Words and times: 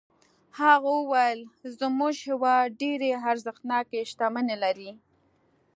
هغه 0.59 0.89
وویل 0.99 1.39
زموږ 1.79 2.13
هېواد 2.27 2.67
ډېرې 2.81 3.09
ارزښتناکې 3.31 3.99
شتمنۍ 4.11 4.57
لري. 4.63 4.91